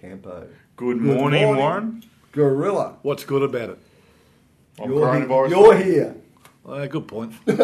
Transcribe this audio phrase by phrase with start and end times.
[0.00, 0.48] Campo.
[0.76, 2.02] Good morning, Warren.
[2.32, 2.96] Gorilla.
[3.02, 3.78] What's good about it?
[4.80, 5.46] I'm You're, coronavirus.
[5.48, 6.16] he- you're here.
[6.66, 7.34] Uh, good point.
[7.46, 7.60] and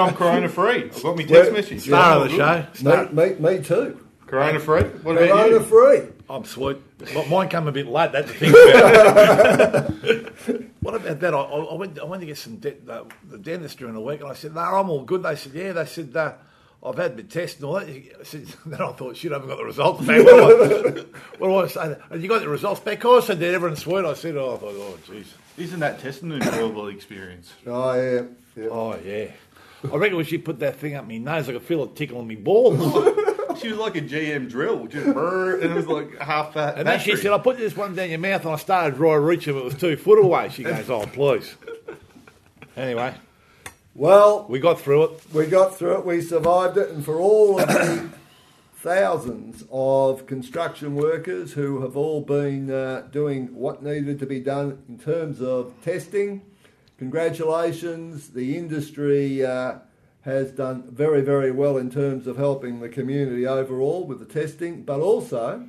[0.00, 0.84] I'm corona free.
[0.84, 1.82] I've got my text Well, message.
[1.82, 2.36] Star of the good.
[2.36, 2.66] show.
[2.74, 3.08] Star.
[3.10, 4.06] Me, me, me too.
[4.26, 4.82] Corona free.
[4.82, 5.60] What about Corona you?
[5.60, 6.02] free.
[6.30, 6.76] I'm sweet.
[7.14, 8.12] But mine came a bit late.
[8.12, 10.70] That's the thing about it.
[10.80, 11.34] what about that?
[11.34, 11.98] I, I, I went.
[11.98, 14.54] I went to get some de- the, the dentist during the week, and I said,
[14.54, 16.34] "No, I'm all good." They said, "Yeah." They said, uh,
[16.84, 17.88] "I've had my test and all that."
[18.20, 21.04] I said, then I thought, "Shit, I haven't got the results back." What do I,
[21.38, 21.96] what do I say?
[22.10, 22.94] And you got the results back?
[22.98, 23.54] Of course, I did.
[23.54, 24.04] Everyone's sweet.
[24.04, 25.26] I said, "Oh, I thought, oh, jeez."
[25.58, 27.52] Isn't that testing an enjoyable experience?
[27.66, 28.22] Oh, yeah.
[28.56, 28.68] yeah.
[28.70, 29.26] Oh yeah.
[29.92, 32.26] I reckon when she put that thing up my nose, I could feel it tickling
[32.26, 32.78] me balls.
[33.62, 36.76] She was like a GM drill, just brrr, and it was like half that.
[36.78, 39.14] And then she said, I put this one down your mouth and I started dry
[39.14, 40.48] reaching, it was two foot away.
[40.50, 41.54] She goes, Oh, please.
[42.76, 43.14] Anyway,
[43.94, 45.22] Well, we got through it.
[45.32, 46.06] we got through it.
[46.06, 46.90] We survived it.
[46.90, 48.08] And for all of the
[48.76, 54.82] thousands of construction workers who have all been uh, doing what needed to be done
[54.88, 56.42] in terms of testing,
[56.98, 58.30] congratulations.
[58.30, 59.74] The industry uh,
[60.22, 64.82] has done very, very well in terms of helping the community overall with the testing,
[64.82, 65.64] but also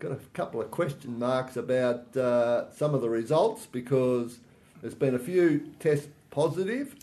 [0.00, 4.38] got a couple of question marks about uh, some of the results because
[4.80, 6.94] there's been a few tests positive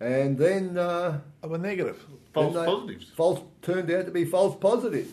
[0.00, 2.04] and then uh, was negative.
[2.32, 3.10] false they- positives.
[3.10, 5.12] False turned out to be false positives.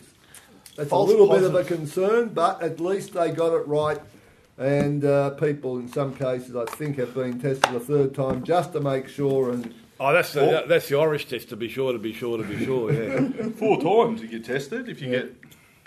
[0.76, 3.98] That's False a little bit of a concern, but at least they got it right.
[4.58, 8.72] And uh, people, in some cases, I think, have been tested a third time just
[8.74, 9.50] to make sure.
[9.50, 12.44] And Oh, that's the, that's the Irish test, to be sure, to be sure, to
[12.44, 13.48] be sure, yeah.
[13.56, 14.88] Four times you get tested.
[14.88, 15.34] If you get,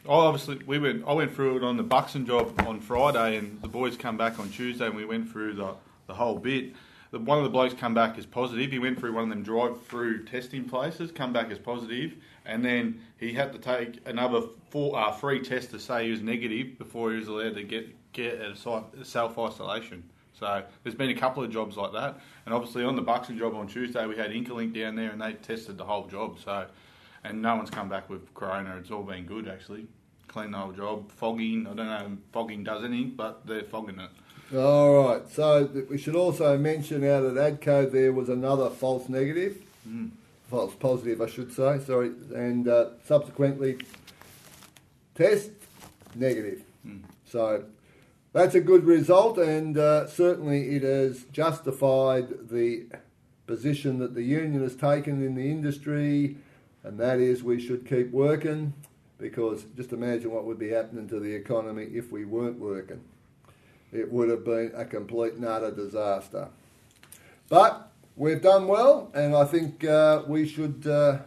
[0.05, 1.05] oh, obviously we went.
[1.07, 4.37] I went through it on the Buxton job on Friday, and the boys come back
[4.37, 5.75] on Tuesday, and we went through the
[6.07, 6.73] the whole bit.
[7.11, 8.71] The, one of the blokes come back as positive.
[8.71, 13.01] He went through one of them drive-through testing places, come back as positive, and then
[13.17, 17.11] he had to take another four, uh, three tests to say he was negative before
[17.11, 20.03] he was allowed to get get a self isolation.
[20.41, 23.53] So there's been a couple of jobs like that, and obviously on the Buxton job
[23.53, 26.39] on Tuesday we had Interlink down there, and they tested the whole job.
[26.43, 26.65] So,
[27.23, 28.75] and no one's come back with corona.
[28.79, 29.85] It's all been good actually.
[30.27, 31.11] Clean the whole job.
[31.11, 34.57] Fogging, I don't know if fogging does anything, but they're fogging it.
[34.57, 39.09] all right, so th- we should also mention out at ADCO there was another false
[39.09, 39.61] negative,
[40.49, 41.79] false positive, I should say.
[41.85, 43.77] Sorry, and uh, subsequently
[45.13, 45.51] test
[46.15, 46.63] negative.
[47.25, 47.63] So
[48.33, 52.85] that's a good result, and uh, certainly it has justified the
[53.45, 56.37] position that the union has taken in the industry,
[56.83, 58.73] and that is we should keep working
[59.17, 63.01] because just imagine what would be happening to the economy if we weren't working.
[63.91, 66.47] It would have been a complete and utter disaster.
[67.49, 71.19] But we've done well, and I think uh, we should uh,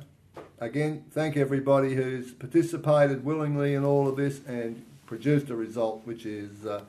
[0.59, 6.27] again thank everybody who's participated willingly in all of this and produced a result which
[6.27, 6.83] is uh,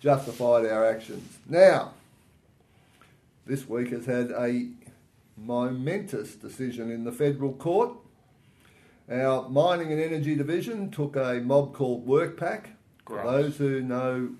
[0.00, 1.38] justified our actions.
[1.48, 1.92] Now,
[3.46, 4.68] this week has had a
[5.36, 7.92] momentous decision in the federal court.
[9.10, 12.66] Our mining and energy division took a mob called WorkPac.
[13.06, 13.24] For Gross.
[13.24, 14.30] those who know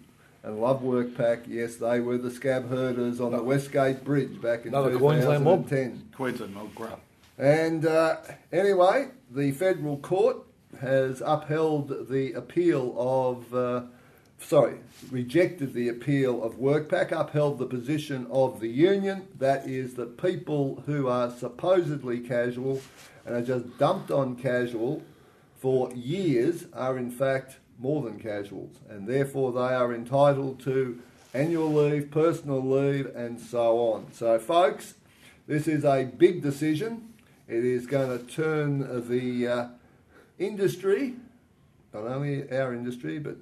[0.42, 4.68] and love WorkPac, yes, they were the scab herders on the Westgate Bridge back in
[4.68, 5.68] Another Queensland mob?
[5.68, 6.10] 2010.
[6.14, 7.00] Queensland Mob Grub.
[7.38, 8.16] And uh,
[8.52, 10.38] anyway, the federal court
[10.80, 13.82] has upheld the appeal of, uh,
[14.38, 14.78] sorry,
[15.10, 19.28] rejected the appeal of WorkPac, upheld the position of the union.
[19.38, 22.80] That is that people who are supposedly casual
[23.26, 25.02] and are just dumped on casual
[25.58, 31.00] for years are in fact more than casuals, and therefore they are entitled to
[31.34, 34.12] annual leave, personal leave, and so on.
[34.12, 34.94] So, folks,
[35.46, 37.14] this is a big decision.
[37.46, 39.68] It is going to turn the uh,
[40.38, 41.14] industry,
[41.92, 43.36] not only our industry, but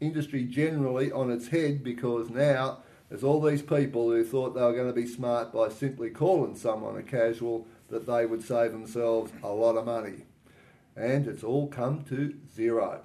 [0.00, 2.78] industry generally, on its head because now
[3.08, 6.54] there's all these people who thought they were going to be smart by simply calling
[6.54, 10.24] someone a casual that they would save themselves a lot of money.
[10.94, 13.00] And it's all come to zero.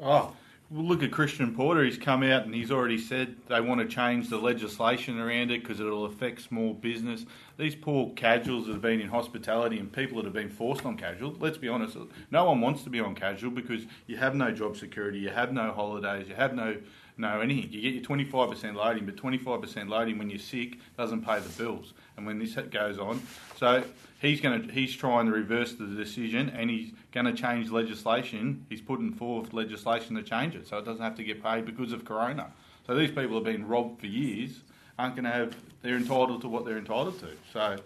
[0.00, 0.34] Oh,
[0.72, 1.84] look at Christian Porter.
[1.84, 5.62] He's come out and he's already said they want to change the legislation around it
[5.62, 7.26] because it'll affect small business.
[7.58, 10.96] These poor casuals that have been in hospitality and people that have been forced on
[10.96, 11.36] casual.
[11.38, 11.96] Let's be honest,
[12.30, 15.52] no one wants to be on casual because you have no job security, you have
[15.52, 16.76] no holidays, you have no
[17.16, 17.72] no anything.
[17.72, 20.78] You get your twenty five percent loading, but twenty five percent loading when you're sick
[20.96, 21.92] doesn't pay the bills.
[22.16, 23.22] And when this goes on,
[23.56, 23.84] so
[24.20, 28.66] he's going to he's trying to reverse the decision and he's going to change legislation.
[28.68, 31.92] He's putting forth legislation to change it so it doesn't have to get paid because
[31.92, 32.52] of Corona.
[32.86, 34.60] So these people have been robbed for years
[34.98, 37.28] aren't going to have they're entitled to what they're entitled to.
[37.52, 37.76] So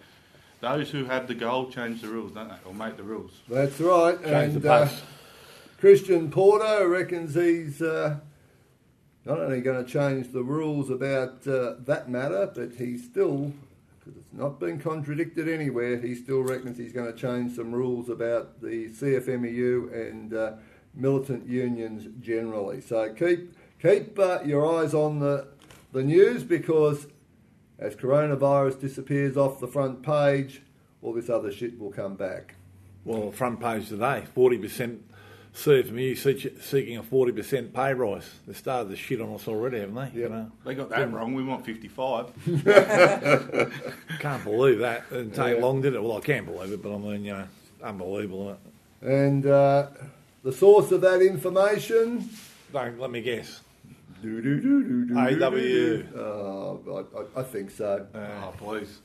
[0.61, 3.33] those who have the gold change the rules, don't they, or make the rules.
[3.49, 4.23] That's right.
[4.23, 5.03] Change and the uh, pace.
[5.79, 8.17] Christian Porter reckons he's uh,
[9.27, 13.53] not only going to change the rules about uh, that matter, but he's still,
[13.99, 18.09] because it's not been contradicted anywhere, he still reckons he's going to change some rules
[18.09, 20.53] about the CFMEU and uh,
[20.95, 22.81] militant unions generally.
[22.81, 23.53] So keep
[23.83, 25.49] keep uh, your eyes on the
[25.93, 27.09] the news because
[27.81, 30.63] as coronavirus disappears off the front page,
[31.03, 32.55] all this other shit will come back.
[33.05, 34.99] Well, front page today, 40%
[35.57, 38.29] CFMU seek- seeking a 40% pay rise.
[38.47, 40.21] They started the shit on us already, haven't they?
[40.21, 40.31] Yep.
[40.31, 40.53] know?
[40.67, 41.33] They got that wrong.
[41.35, 42.27] We want 55.
[44.21, 45.05] Can't believe that.
[45.11, 45.63] It didn't take Yeah.
[45.65, 46.03] long, did it?
[46.03, 47.49] Well, I can't believe it, but I mean, you know,
[47.83, 48.57] unbelievable,
[49.03, 49.23] isn't it?
[49.23, 49.87] And uh,
[50.45, 52.29] the source of that information.
[52.73, 53.61] Don't let me guess.
[54.23, 55.51] Do, do, do, do, do, AW.
[55.51, 56.19] do, do.
[56.19, 58.07] Oh, I, I, I think so.
[58.15, 58.99] oh, please.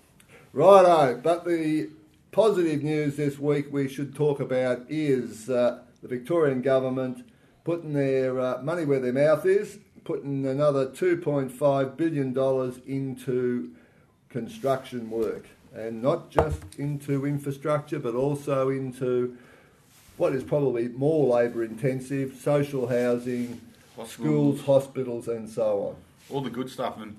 [0.52, 1.90] Righto, but the
[2.34, 7.26] positive news this week we should talk about is uh, the Victorian government
[7.64, 13.72] putting their uh, money where their mouth is, putting another $2.5 billion into
[14.30, 15.46] construction work.
[15.74, 19.38] And not just into infrastructure, but also into
[20.18, 23.62] what is probably more labour intensive social housing,
[24.06, 25.96] schools, hospitals, and so
[26.30, 26.36] on.
[26.36, 26.98] all the good stuff.
[27.00, 27.18] And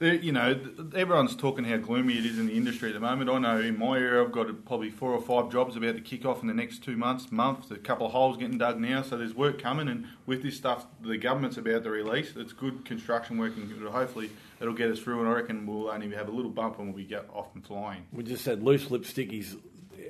[0.00, 0.58] you know,
[0.94, 3.30] everyone's talking how gloomy it is in the industry at the moment.
[3.30, 6.24] I know in my area, I've got probably four or five jobs about to kick
[6.24, 7.70] off in the next two months, month.
[7.70, 9.88] A couple of holes getting dug now, so there's work coming.
[9.88, 12.32] And with this stuff, the government's about to release.
[12.36, 15.20] It's good construction work, and hopefully it'll get us through.
[15.20, 17.64] And I reckon we'll only have a little bump and we'll be get off and
[17.64, 18.06] flying.
[18.12, 19.56] We just had loose lipstick his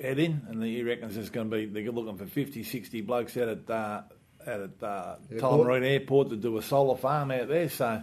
[0.01, 3.37] head in, and he reckons it's going to be, they're looking for 50, 60 blokes
[3.37, 4.03] out at, uh,
[4.47, 5.41] out at uh, Airport.
[5.41, 7.69] Tullamarine Airport to do a solar farm out there.
[7.69, 8.03] So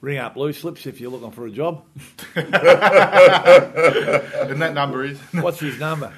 [0.00, 1.84] ring up loose lips if you're looking for a job.
[4.48, 5.18] And that number is.
[5.32, 6.12] What's his number?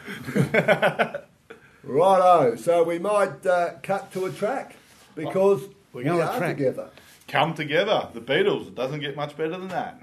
[1.82, 4.76] Righto, so we might uh, cut to a track
[5.14, 6.56] because We're we going are to track.
[6.56, 6.90] together.
[7.26, 8.68] Come together, the Beatles.
[8.68, 10.00] It doesn't get much better than that.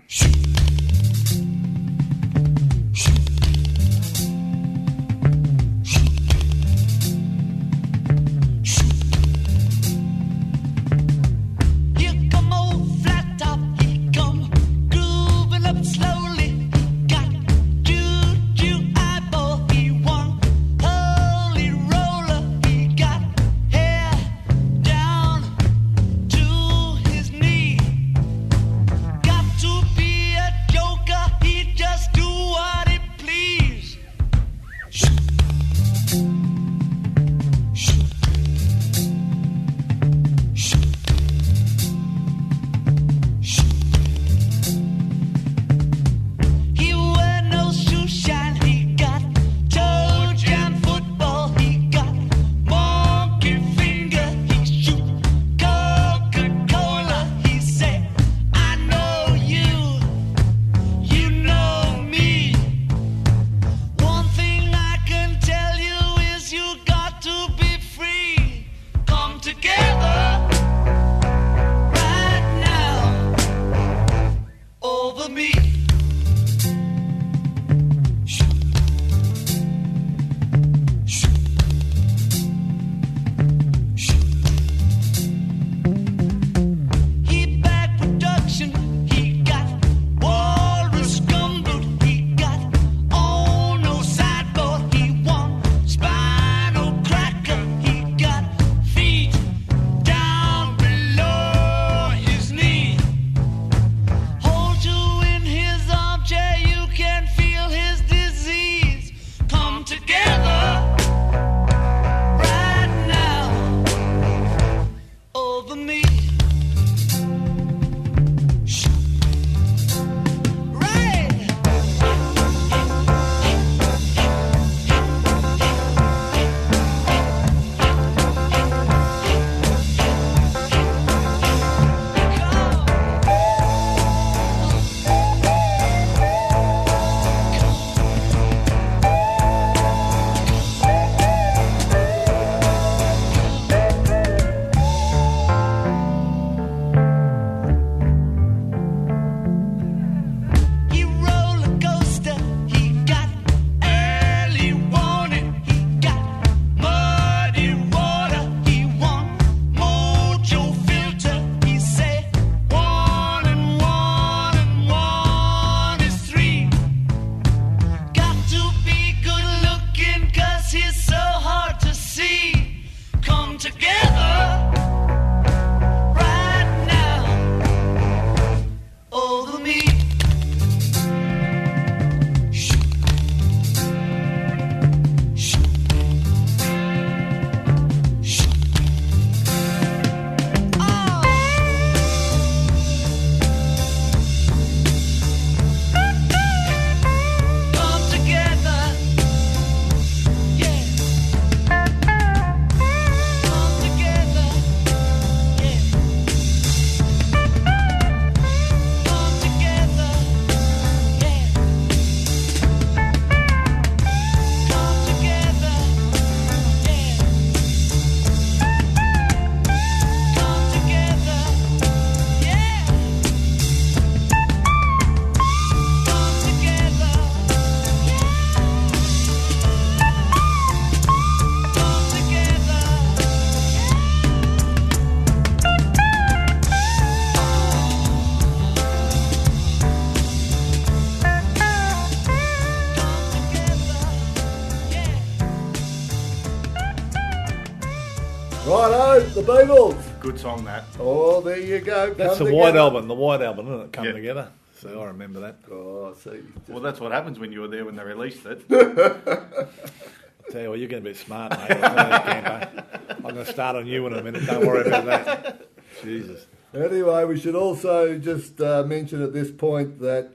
[250.38, 250.84] Good song that.
[251.00, 252.14] Oh, there you go.
[252.14, 252.76] That's the Come White.
[252.76, 253.92] Album, the White Album, isn't it?
[253.92, 254.12] Come Yeah.
[254.12, 254.50] together.
[254.80, 255.56] So I remember that.
[255.72, 256.44] Oh, see.
[256.68, 258.70] Well, that's what happens when you were there when they released it.
[258.70, 261.72] Tell you what, you're going to be smart, mate.
[261.72, 262.84] I'll tell you, Campo.
[263.16, 264.46] I'm going to start on you in a minute.
[264.46, 265.62] Don't worry about that.
[266.04, 266.46] Jesus.
[266.72, 270.30] Anyway, we should also just uh, mention at this point that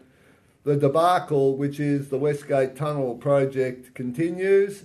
[0.64, 4.82] the debacle, which is the Westgate Tunnel project, continues,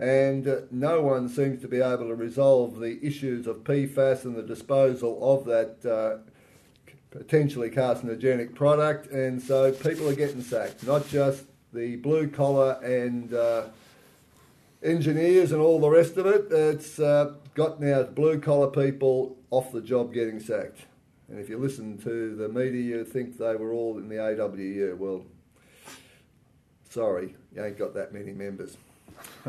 [0.00, 4.42] and no one seems to be able to resolve the issues of PFAS and the
[4.42, 6.18] disposal of that uh,
[7.10, 13.34] potentially carcinogenic product, and so people are getting sacked, not just the blue collar and
[13.34, 13.64] uh,
[14.82, 16.50] engineers and all the rest of it.
[16.50, 20.86] It's uh, got now blue collar people off the job getting sacked.
[21.28, 24.96] And if you listen to the media, you think they were all in the AWU.
[24.96, 25.26] Well,
[26.88, 28.78] sorry, you ain't got that many members.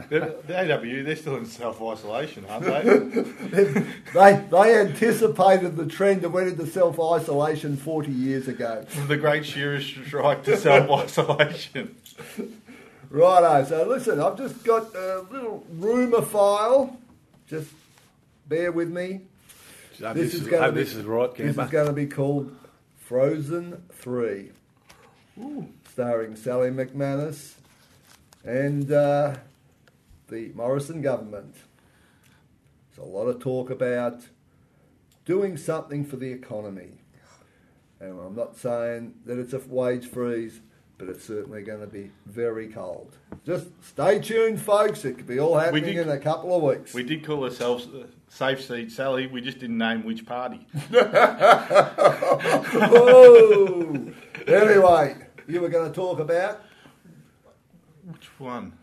[0.10, 3.86] The, the AW, they're still in self isolation, aren't they?
[4.14, 8.84] They, they anticipated the trend that went into self isolation 40 years ago.
[8.88, 11.96] From the Great Shearers strike to self isolation.
[13.10, 16.98] Righto, so listen, I've just got a little rumour file.
[17.48, 17.70] Just
[18.48, 19.22] bear with me.
[19.98, 22.06] So This this, is is, gonna be- this is right, This is going to be
[22.08, 22.56] called
[23.00, 24.52] Frozen 3.
[25.92, 27.54] Starring Sally McManus
[28.46, 29.36] and uh,
[30.32, 31.56] the Morrison government.
[32.96, 34.22] There's a lot of talk about
[35.26, 36.94] doing something for the economy.
[38.00, 40.62] And I'm not saying that it's a wage freeze,
[40.98, 43.16] but it's certainly going to be very cold.
[43.46, 45.06] Just stay tuned, folks.
[45.06, 46.94] It could be all happening did- in a couple of weeks.
[46.94, 50.66] We did call ourselves uh, Safe Seat Sally, we just didn't name which party.
[52.74, 54.12] oh!
[54.48, 55.16] anyway,
[55.48, 56.62] you were going to talk about
[58.06, 58.74] Which one?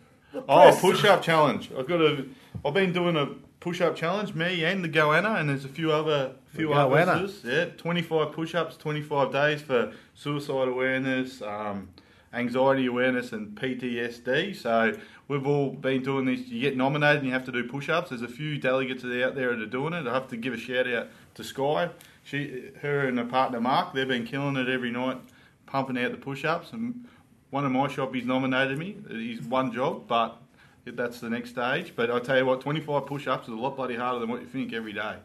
[0.48, 1.70] Oh, push up challenge.
[1.76, 2.24] I've got a.
[2.64, 3.26] I've been doing a
[3.60, 4.34] push up challenge.
[4.34, 7.40] Me and the Goanna, and there's a few other few others.
[7.44, 11.88] Yeah, 25 push ups, 25 days for suicide awareness, um,
[12.32, 14.54] anxiety awareness, and PTSD.
[14.56, 14.92] So
[15.28, 16.48] we've all been doing this.
[16.48, 18.10] You get nominated, and you have to do push ups.
[18.10, 20.06] There's a few delegates out there that are doing it.
[20.06, 21.90] I have to give a shout out to Sky.
[22.24, 23.94] She, her, and her partner Mark.
[23.94, 25.18] They've been killing it every night,
[25.64, 27.06] pumping out the push ups and
[27.50, 28.96] one of my shoppies nominated me.
[29.10, 30.36] He's one job, but
[30.84, 31.92] that's the next stage.
[31.96, 34.46] But I tell you what, 25 push-ups is a lot bloody harder than what you
[34.46, 35.16] think every day.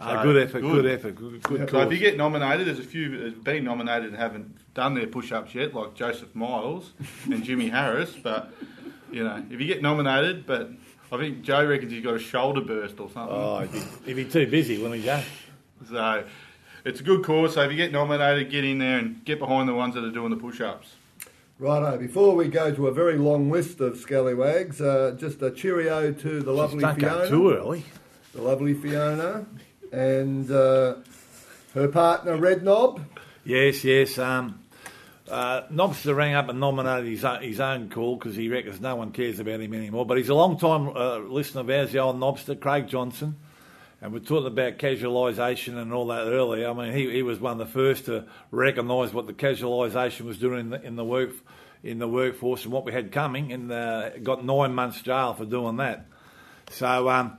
[0.00, 0.86] Ah, So, good effort, good, good.
[0.86, 4.16] effort, good, good So if you get nominated, there's a few that's been nominated and
[4.16, 6.92] haven't done their push-ups yet, like Joseph Miles
[7.26, 8.14] and Jimmy Harris.
[8.14, 8.52] But
[9.12, 10.70] you know, if you get nominated, but
[11.12, 13.36] I think Joe reckons he's got a shoulder burst or something.
[13.36, 15.20] Oh, if he- if he's too busy, when he go.
[15.88, 16.24] So
[16.84, 17.54] it's a good cause.
[17.54, 20.10] So if you get nominated, get in there and get behind the ones that are
[20.10, 20.88] doing the push-ups.
[21.62, 26.10] Righto, before we go to a very long list of scallywags, uh, just a cheerio
[26.10, 27.28] to the lovely Don't go Fiona.
[27.28, 27.84] too early.
[28.34, 29.46] The lovely Fiona
[29.92, 30.96] and uh,
[31.74, 33.04] her partner Red Knob.
[33.44, 34.18] Yes, yes.
[34.18, 34.58] Um,
[35.30, 38.96] uh, Nobster rang up and nominated his own, his own call because he reckons no
[38.96, 40.04] one cares about him anymore.
[40.04, 43.36] But he's a long time uh, listener of ours, the old Nobster, Craig Johnson.
[44.02, 46.68] And we're talking about casualisation and all that earlier.
[46.68, 50.38] I mean, he, he was one of the first to recognise what the casualisation was
[50.38, 51.30] doing in the, in the work
[51.84, 55.44] in the workforce and what we had coming, and uh, got nine months jail for
[55.44, 56.06] doing that.
[56.70, 57.38] So um,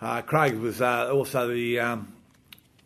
[0.00, 2.12] uh, Craig was uh, also the um,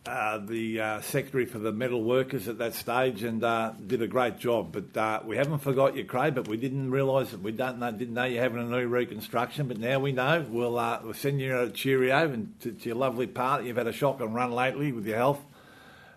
[0.07, 4.07] uh, the uh, secretary for the metal workers at that stage and uh, did a
[4.07, 4.73] great job.
[4.73, 6.35] But uh, we haven't forgot you, Craig.
[6.35, 9.69] But we didn't realise that we don't know, didn't know you're having a new reconstruction.
[9.69, 10.47] But now we know.
[10.49, 13.65] We'll uh, we'll send you a cheerio and to, to your lovely part.
[13.65, 15.41] You've had a shotgun run lately with your health.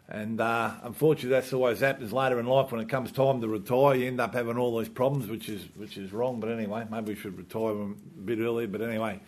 [0.08, 3.96] And unfortunately, that's always happens later in life when it comes time to retire.
[3.96, 6.40] You end up having all these problems, which is which is wrong.
[6.40, 7.88] But anyway, maybe we should retire a
[8.24, 8.68] bit earlier.
[8.68, 9.20] But anyway,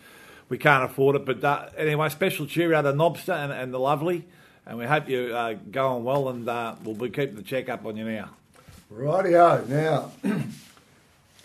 [0.48, 1.24] we can't afford it.
[1.24, 4.26] But anyway, special cheerio to Nobster and, and the lovely,
[4.66, 6.28] and we hope you're uh, going well.
[6.28, 8.30] And uh, we'll be keeping the check up on you now.
[8.92, 9.66] Rightio.
[9.68, 10.12] Now,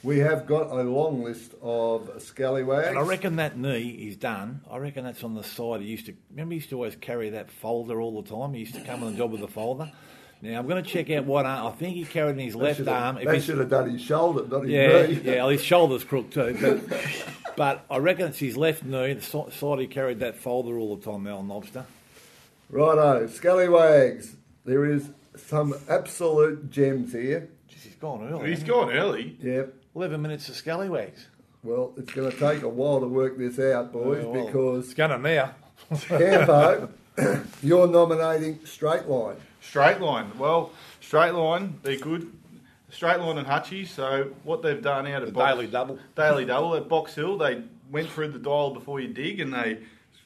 [0.03, 2.87] we have got a long list of scallywags.
[2.87, 4.61] And I reckon that knee is done.
[4.69, 5.81] I reckon that's on the side.
[5.81, 8.53] He used to remember he used to always carry that folder all the time.
[8.53, 9.91] He used to come on the job with the folder.
[10.43, 11.67] Now I'm going to check out what arm.
[11.67, 13.19] I think he carried in his left arm.
[13.19, 15.21] If That should have done his shoulder, not his Yeah, knee.
[15.23, 16.81] yeah, well, his shoulder's crooked too.
[16.89, 16.99] But,
[17.55, 21.03] but I reckon it's his left knee, the side he carried that folder all the
[21.05, 21.85] time, Mel Nobster.
[22.71, 24.35] Righto, scallywags.
[24.65, 27.49] There is some absolute gems here.
[27.69, 28.49] Jeez, he's gone early.
[28.49, 29.37] He's hasn't gone early.
[29.41, 29.73] Yep.
[29.95, 31.27] 11 minutes of scallywags.
[31.63, 34.85] Well, it's going to take a while to work this out, boys, Oh, well, because
[34.85, 35.53] It's going to now.
[35.99, 36.89] Campo,
[37.61, 39.35] you're nominating Straight Line.
[39.59, 40.31] Straight line.
[40.39, 42.31] Well, straight line, they're good.
[42.89, 43.87] Straight line and Hutchie.
[43.87, 45.99] So what they've done out of The Box, daily double.
[46.15, 49.79] Daily double at Box Hill, they went through the dial before you dig, and they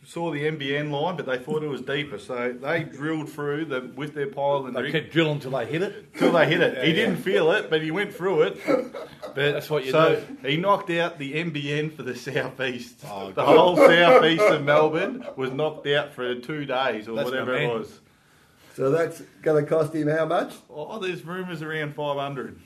[0.06, 3.82] saw the NBN line, but they thought it was deeper, so they drilled through the,
[3.96, 6.14] with their pile and They rig kept drilling till they hit it.
[6.16, 6.84] till they hit it.
[6.84, 8.58] he Yeah, didn't feel it, but he went through it.
[8.66, 10.48] But That's what you so do.
[10.48, 13.00] he knocked out the NBN for the southeast.
[13.08, 13.58] Oh, the good.
[13.58, 18.00] whole southeast of Melbourne was knocked out for two days or That's whatever it was.
[18.76, 20.54] So that's going to cost him how much?
[20.70, 22.48] Oh, there's rumours around 500.
[22.48, 22.60] And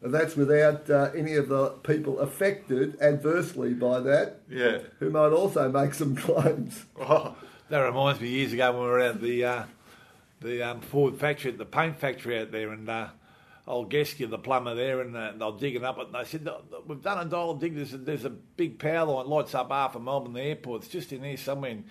[0.00, 4.78] that's without uh, any of the people affected adversely by that, Yeah.
[4.98, 6.84] who might also make some claims.
[7.00, 7.34] Oh,
[7.68, 9.62] That reminds me years ago when we were at the uh,
[10.40, 13.08] the um, Ford factory, the paint factory out there, and uh,
[13.66, 16.06] old Gesky, the plumber there, and uh, they were digging up it.
[16.06, 17.74] And they said, "No, no, "We've done a dial dig.
[17.74, 20.82] There's a, there's a big power line lights up half of Melbourne, the airport.
[20.84, 21.84] It's just in there somewhere." And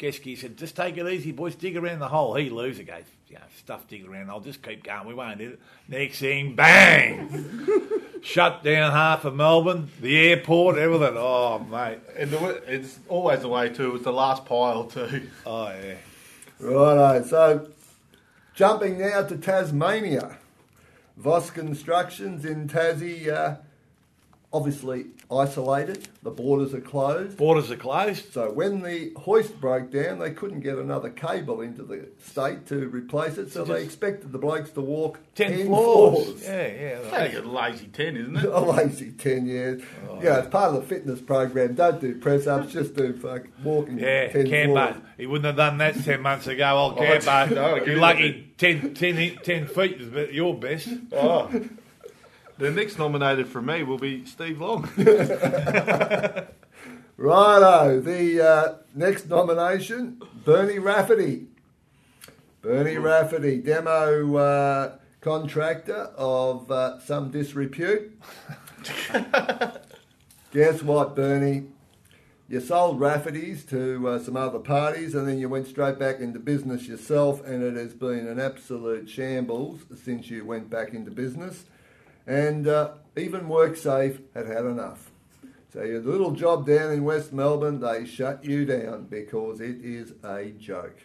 [0.00, 1.54] Gesky said, "Just take it easy, boys.
[1.54, 4.30] Dig around the hole." He loses goes, "You know, stuff digging around.
[4.30, 5.06] I'll just keep going.
[5.06, 7.28] We won't hit it." Next thing, bang!
[8.22, 11.14] Shut down half of Melbourne, the airport, everything.
[11.16, 11.98] Oh, mate.
[12.16, 13.88] and the, way- it's always the way too.
[13.88, 15.28] It was the last pile too.
[15.44, 15.94] Oh, yeah.
[16.60, 17.68] Righto, so
[18.54, 20.38] jumping now to Tasmania.
[21.16, 23.56] Vos Constructions in Tassie, uh,
[24.52, 27.36] obviously isolated, the borders are closed.
[27.38, 28.32] Borders are closed.
[28.32, 32.86] So when the hoist broke down, they couldn't get another cable into the state to
[32.88, 36.24] replace it, so So they expected the blokes to walk 10, 10 floors.
[36.24, 36.42] floors.
[36.44, 36.98] Yeah, yeah.
[37.24, 38.44] Only a lazy ten, isn't it?
[38.52, 39.82] A lazy 10 years.
[40.08, 41.74] Oh, yeah, it's part of the fitness program.
[41.74, 44.72] Don't do press ups, just do fuck, walking Yeah, 10 Campo.
[44.74, 44.96] floors.
[45.16, 48.52] He wouldn't have done that 10 months ago, old Oh, it's- no, I'll You're lucky
[48.58, 50.88] 10, 10, 10 feet is be- your best.
[51.12, 51.50] Oh.
[52.62, 54.88] The next nominated for me will be Steve Long.
[57.16, 61.48] Righto, the uh, next nomination, Bernie Rafferty.
[62.60, 68.16] Bernie Rafferty, demo uh, contractor of uh, some disrepute.
[70.52, 71.64] Guess what, Bernie?
[72.48, 76.38] You sold Rafferty's to uh, some other parties and then you went straight back into
[76.38, 81.64] business yourself, and it has been an absolute shambles since you went back into business.
[82.26, 85.10] And uh, even WorkSafe had had enough.
[85.72, 90.12] So your little job down in West Melbourne, they shut you down because it is
[90.22, 90.98] a joke.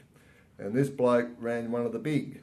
[0.59, 2.41] And this bloke ran one of the big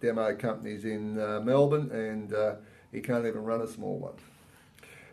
[0.00, 2.54] demo companies in uh, Melbourne, and uh,
[2.92, 4.14] he can't even run a small one.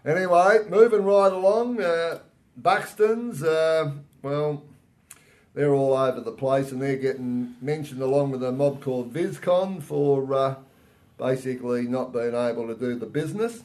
[0.05, 2.19] Anyway, moving right along, uh,
[2.55, 4.63] Buxton's, uh, well,
[5.53, 9.81] they're all over the place, and they're getting mentioned along with a mob called VizCon
[9.81, 10.55] for uh,
[11.17, 13.63] basically not being able to do the business.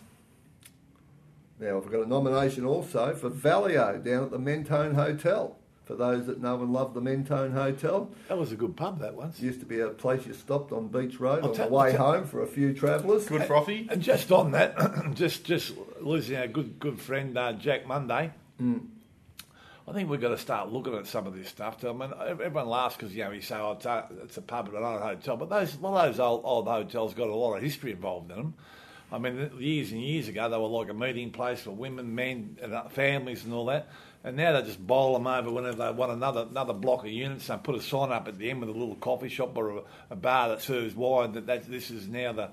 [1.61, 5.57] Now, I've got a nomination also for Valio down at the Mentone Hotel.
[5.85, 9.15] For those that know and love the Mentone Hotel, That was a good pub, that
[9.15, 9.41] once.
[9.41, 11.91] used to be a place you stopped on Beach Road I'll on tell- the way
[11.97, 13.27] I'll home for a few travellers.
[13.27, 13.89] Good frothy.
[13.91, 14.77] And just on that,
[15.15, 18.31] just just losing our good good friend uh, Jack Mundey.
[19.87, 21.85] I think we've got to start looking at some of this stuff.
[21.85, 24.69] I mean, everyone laughs because you know you say oh, it's a, it's a pub
[24.69, 27.91] and not a hotel, but those those old, old hotels got a lot of history
[27.91, 28.55] involved in them.
[29.11, 32.59] I mean, years and years ago they were like a meeting place for women, men,
[32.63, 33.89] and uh, families, and all that.
[34.25, 37.49] And now they just bowl them over whenever they want another another block of units.
[37.49, 39.83] They put a sign up at the end with a little coffee shop or a,
[40.11, 42.51] a bar that serves wine that, that this is now the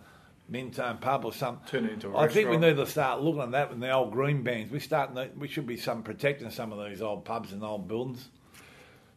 [0.49, 1.67] Mentone pub or something.
[1.67, 3.91] Turn it into a I think we need to start looking at that with the
[3.91, 4.71] old green bans.
[4.71, 5.11] We start.
[5.37, 8.29] We should be some protecting some of these old pubs and old buildings.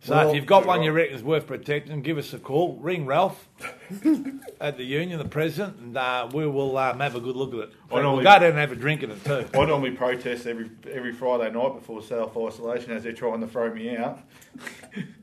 [0.04, 2.76] So Well, if you've got one you reckon is worth protecting, give us a call.
[2.80, 3.48] Ring Ralph
[4.60, 7.60] at the union, the president, and uh, we will um, have a good look at
[7.60, 7.70] it.
[7.88, 9.46] I we'll normally- go down and have a drink at it too.
[9.54, 13.72] I normally protest every every Friday night before self isolation as they're trying to throw
[13.72, 14.20] me out.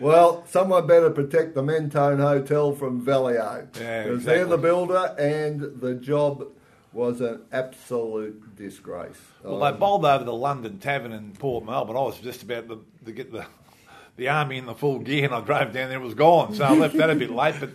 [0.00, 3.66] Well, someone better protect the Mentone Hotel from Valio.
[3.80, 6.46] Yeah, Because they're the builder, and the job
[6.92, 9.16] was an absolute disgrace.
[9.42, 11.94] Well, Um, they bowled over the London Tavern in Port Melbourne.
[11.94, 13.46] But I was just about to, to get the
[14.16, 15.98] the army in the full gear, and I drove down there.
[16.00, 17.54] It was gone, so I left that a bit late.
[17.60, 17.70] But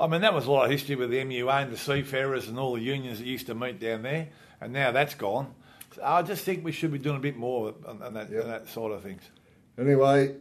[0.00, 2.58] I mean, that was a lot of history with the MUA and the seafarers and
[2.58, 4.28] all the unions that used to meet down there,
[4.60, 5.52] and now that's gone.
[5.94, 8.42] So I just think we should be doing a bit more on, on that, Yep.
[8.44, 9.20] on that sort of things.
[9.78, 10.34] Anyway,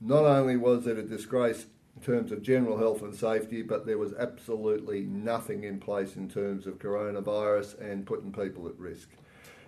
[0.00, 3.98] not only was it a disgrace in terms of general health and safety, but there
[3.98, 9.08] was absolutely nothing in place in terms of coronavirus and putting people at risk.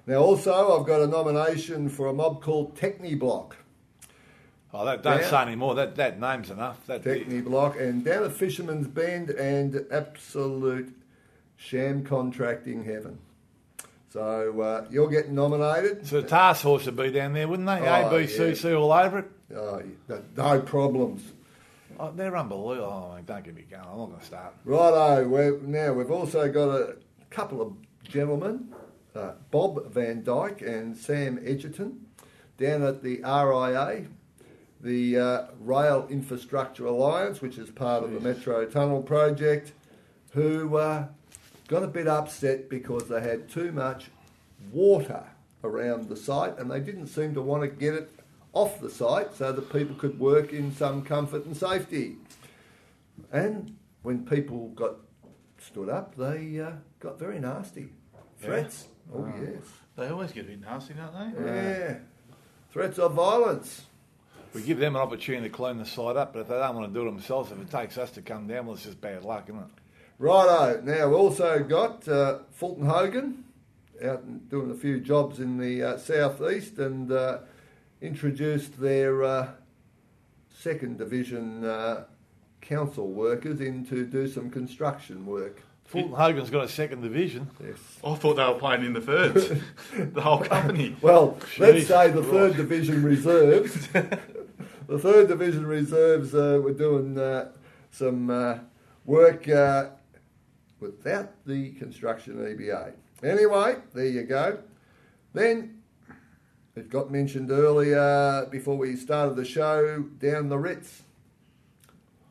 [0.06, 3.56] Now, also, I've got a nomination for a mob called Techni Block.
[4.74, 5.30] Oh, that, don't Yeah.
[5.30, 5.74] say any more.
[5.74, 6.86] That that name's enough.
[6.86, 10.94] That Techni Block, and down at Fisherman's Bend, and absolute
[11.56, 13.18] sham contracting heaven.
[14.08, 16.06] So uh, you're getting nominated.
[16.06, 17.80] so the task force would be down there, wouldn't they?
[17.80, 19.30] Oh, ABCC all over it.
[19.54, 19.82] Oh,
[20.36, 21.32] no problems.
[21.98, 23.16] Oh, they're unbelievable.
[23.16, 23.82] Oh, don't get me going.
[23.82, 24.54] I'm not going to start.
[24.64, 26.96] Righto, we're, now we've also got a
[27.30, 28.72] couple of gentlemen,
[29.14, 32.06] uh, Bob Van Dyke and Sam Edgerton,
[32.58, 34.06] down at the RIA.
[34.80, 39.72] the uh, Rail Infrastructure Alliance, which is part of the Metro Tunnel project,
[40.32, 41.06] who uh,
[41.68, 44.10] got a bit upset because they had too much
[44.72, 45.24] water
[45.62, 48.10] around the site and they didn't seem to want to get it
[48.52, 52.16] off the site so that people could work in some comfort and safety.
[53.32, 54.96] And when people got
[55.58, 57.88] stood up, they uh, got very nasty.
[58.38, 58.88] Threats.
[59.14, 59.64] Oh, yes.
[59.96, 61.44] They always get a bit nasty, don't they?
[61.44, 61.98] Yeah.
[62.72, 63.82] Threats of violence.
[64.54, 66.92] We give them an opportunity to clean the site up, but if they don't want
[66.92, 69.24] to do it themselves, if it takes us to come down, well, it's just bad
[69.24, 69.66] luck, isn't it?
[70.18, 70.82] Righto.
[70.82, 73.44] Now we've also got uh, Fulton Hogan
[74.04, 77.38] out and doing a few jobs in the uh, southeast and uh,
[78.02, 79.48] introduced their uh,
[80.50, 82.04] second division uh,
[82.60, 85.62] council workers in to do some construction work.
[85.84, 87.50] Fulton Hogan's got a second division.
[87.62, 87.78] Yes.
[88.04, 89.52] I thought they were playing in the thirds,
[89.96, 90.96] the whole company.
[91.02, 93.88] Well, let's say the third division reserves.
[94.88, 97.52] the third division reserves uh, were doing uh,
[97.90, 98.58] some uh,
[99.04, 99.90] work uh,
[100.80, 102.94] without the construction EBA.
[103.22, 104.58] Anyway, there you go.
[105.34, 105.81] Then
[106.76, 111.02] it got mentioned earlier before we started the show down the Ritz.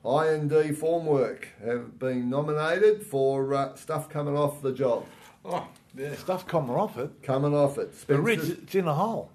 [0.04, 5.06] I and D formwork have been nominated for uh, stuff coming off the job.
[5.46, 6.16] Oh, yeah.
[6.16, 7.22] Stuff coming off it.
[7.22, 7.92] Coming off it.
[7.92, 9.30] The Spencer's- ridge, it's in a hole.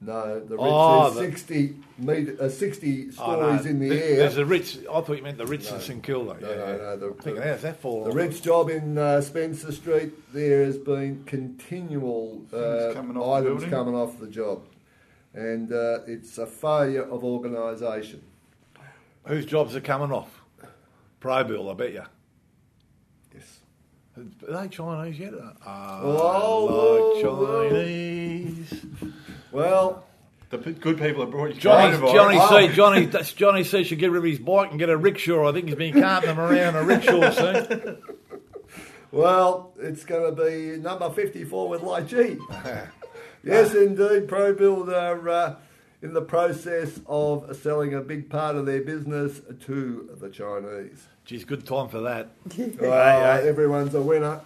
[0.00, 3.36] No, the Ritz Oh, is the- 60 metre, uh, 60 Oh, no.
[3.56, 4.16] stories in the There- air.
[4.16, 4.78] There's a Ritz.
[4.88, 6.36] I thought you meant the Ritz in St Kilda.
[6.40, 6.76] No, yeah, no, yeah.
[6.76, 8.16] no, the- I'm thinking, the- how's that fall The off?
[8.16, 13.70] Ritz job in uh, Spencer Street, there has been continual uh, coming items building.
[13.70, 14.62] coming off the job.
[15.34, 18.22] And uh, it's a failure of organisation.
[19.26, 20.42] Whose jobs are coming off?
[21.20, 22.02] ProBuild, I bet you.
[23.34, 23.58] Yes.
[24.16, 25.34] Are they Chinese yet?
[25.66, 28.84] Ah, Oh, like oh, Chinese.
[29.52, 30.04] Well,
[30.50, 32.12] The p- good people have brought you Johnny, coronavirus.
[32.14, 32.68] Johnny Oh.
[32.68, 32.74] C.
[32.74, 33.84] Johnny, that's Johnny C.
[33.84, 35.48] should get rid of his bike and get a rickshaw.
[35.48, 37.98] I think he's been carting them around a rickshaw soon.
[39.12, 42.36] well, it's going to be number 54 with Light G.
[43.42, 44.26] yes, indeed.
[44.28, 45.56] ProBuild are uh,
[46.02, 51.06] in the process of selling a big part of their business to the Chinese.
[51.24, 52.30] Geez, good time for that.
[52.80, 54.40] Right, everyone's a winner.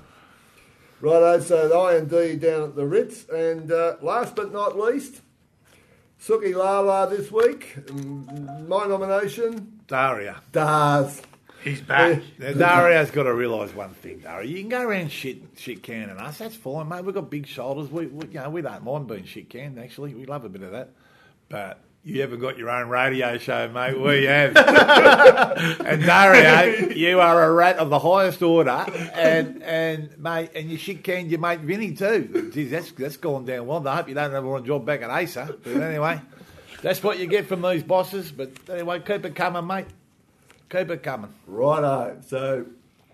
[1.02, 4.78] Righto, so the I and D down at the Ritz, and uh, last but not
[4.78, 5.20] least,
[6.20, 7.76] Suki Lala this week.
[7.92, 10.36] My nomination, Dario.
[10.52, 11.20] Dars.
[11.64, 12.22] He's back.
[12.38, 14.48] Now, Dario's got to realise one thing, Dario.
[14.48, 16.38] You can go around shit, shit canning us.
[16.38, 17.04] That's fine, mate.
[17.04, 17.90] We've got big shoulders.
[17.90, 19.80] We, we, you know, we don't mind being shit canned.
[19.80, 20.90] Actually, we love a bit of that.
[21.48, 23.98] But you haven't got your own radio show, mate.
[23.98, 24.56] We have.
[25.86, 28.84] and Dario, you are a rat of the highest order.
[29.14, 32.50] And and mate, and you shit canned your mate Vinny too.
[32.52, 33.86] Geez, that's that's gone down well.
[33.86, 35.56] I hope you don't have a job back at ASA.
[35.62, 36.20] But anyway,
[36.82, 38.32] that's what you get from these bosses.
[38.32, 39.86] But anyway, keep it coming, mate.
[40.72, 41.32] Keep it coming.
[41.46, 42.64] Righto, so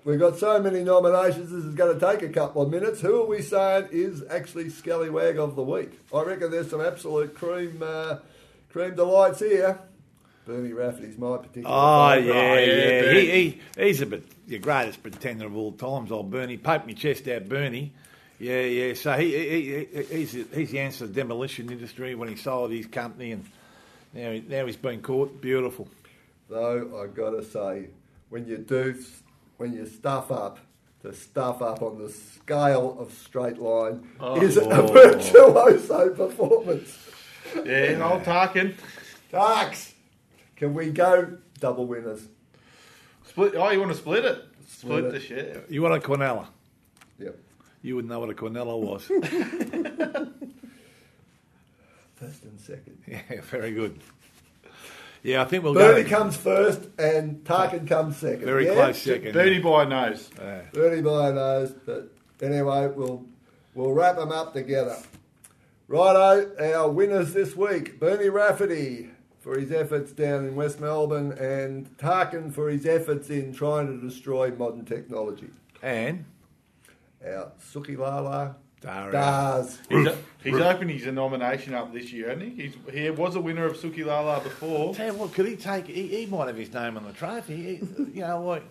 [0.04, 3.00] we've got so many nominations, this is going to take a couple of minutes.
[3.00, 5.90] Who are we saying is actually Scallywag of the Week?
[6.14, 8.18] I reckon there's some absolute cream, uh,
[8.70, 9.78] cream delights here.
[10.46, 12.36] Bernie Rafferty's my particular Oh favourite.
[12.36, 13.12] yeah, yeah, yeah.
[13.12, 16.10] He, he, he's a bit the greatest pretender of all times.
[16.10, 17.92] Old Bernie, poke me chest out, Bernie.
[18.38, 18.94] Yeah, yeah.
[18.94, 22.70] So he, he, he he's he's the answer to the demolition industry when he sold
[22.72, 23.44] his company, and
[24.14, 25.40] now he, now he's been caught.
[25.40, 25.86] Beautiful.
[26.48, 27.88] Though I gotta say,
[28.30, 28.98] when you do,
[29.58, 30.60] when you stuff up,
[31.02, 34.40] to stuff up on the scale of straight line oh.
[34.40, 36.96] is a virtuoso performance.
[37.64, 38.74] Yeah, old Tarkin.
[39.32, 39.92] Tarks,
[40.56, 42.26] can we go double winners?
[43.26, 43.54] Split.
[43.56, 44.44] Oh, you want to split it?
[44.66, 45.20] Split, Split the it.
[45.22, 45.64] share.
[45.68, 46.46] You want a Quinella?
[47.18, 47.36] Yep.
[47.82, 49.04] You wouldn't know what a Quinella was.
[52.16, 52.98] First and second.
[53.06, 54.00] yeah, very good.
[55.22, 56.16] Yeah, I think we'll Bernie go.
[56.16, 58.44] comes first and Tarkin comes second.
[58.44, 58.74] very yeah?
[58.74, 59.32] close second.
[59.34, 60.30] Bernie by a nose.
[60.38, 60.62] Yeah.
[60.72, 63.24] Bernie by a nose, but anyway, we'll
[63.74, 64.96] we'll wrap them up together.
[65.88, 69.08] Righto, our winners this week: Bernie Rafferty
[69.40, 74.06] for his efforts down in West Melbourne, and Tarkin for his efforts in trying to
[74.06, 75.48] destroy modern technology.
[75.82, 76.26] and
[77.24, 79.12] Our Suki Lala Dario.
[79.12, 79.78] Dars.
[79.88, 80.08] He's,
[80.44, 82.62] he's opened his nomination up this year, hasn't he?
[82.64, 84.94] He's, he was a winner of Suki Lala before.
[84.94, 85.86] Tell you what, could he take?
[85.86, 87.56] He, he might have his name on the trophy.
[87.56, 87.72] He,
[88.14, 88.62] you know what?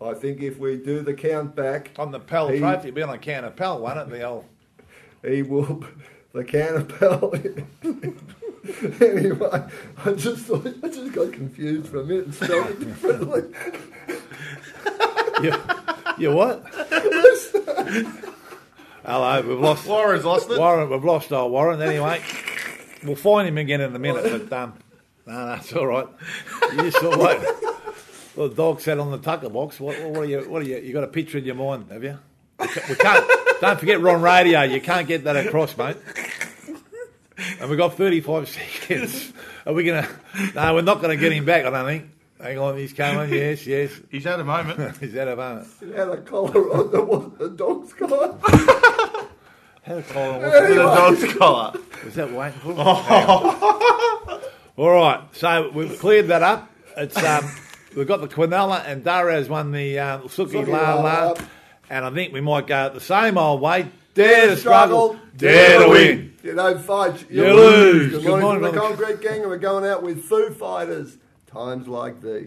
[0.00, 3.02] I think if we do the count back, On the Pell He- trophy, it'd be
[3.02, 4.08] on a count of Pell, won't it?
[4.10, 4.44] The old.
[5.24, 5.84] he will
[6.36, 7.34] the can of pelt.
[9.02, 9.64] anyway,
[10.04, 13.42] I just thought, I just got confused for a minute and spelled it differently.
[15.42, 15.54] you,
[16.18, 16.64] you what?
[19.04, 20.58] Hello, we've lost Warren's lost it.
[20.58, 22.22] Warren, we've lost our Warren anyway.
[23.02, 24.74] We'll find him again in a minute, but um,
[25.26, 26.08] no, that's all right.
[26.74, 27.40] You saw what
[28.34, 29.80] the dog said on the tucker box.
[29.80, 30.40] What, what are you?
[30.40, 30.78] What are you?
[30.78, 32.18] You got a picture in your mind, have you?
[32.58, 33.30] We can't.
[33.60, 34.62] Don't forget, we're on radio.
[34.62, 35.96] You can't get that across, mate
[37.60, 39.32] and we got 35 seconds.
[39.64, 40.54] Are we going to?
[40.54, 42.10] No, we're not going to get him back, I don't think.
[42.40, 43.32] Hang on, he's coming.
[43.32, 43.90] Yes, yes.
[44.10, 44.96] He's had a moment.
[45.00, 45.68] he's had a moment.
[45.80, 48.36] He had a collar on that wasn't the dog's collar.
[49.82, 50.76] had a collar on what's anyway.
[50.76, 51.72] the dog's collar.
[52.04, 54.40] Was that waiting oh.
[54.76, 54.82] for.
[54.82, 56.70] All right, so we've cleared that up.
[56.96, 57.50] It's um,
[57.96, 61.34] We've got the Quinella and Dara's won the um, uh, Suki La La.
[61.88, 63.90] And I think we might go the same old way.
[64.12, 66.35] Dare to struggle, dare to win.
[66.46, 67.26] G'day, Fudge.
[67.28, 68.12] You lose.
[68.12, 71.18] Good, Good morning, morning from the Concrete Gang, and we're going out with Foo Fighters.
[71.48, 72.46] Times like these.